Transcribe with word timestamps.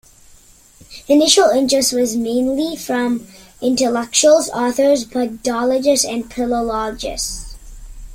Initial 1.07 1.51
interest 1.51 1.93
was 1.93 2.15
mainly 2.15 2.75
from 2.75 3.27
intellectuals, 3.61 4.49
authors, 4.49 5.05
Buddhologists 5.05 6.11
and 6.11 6.33
Philologists. 6.33 7.55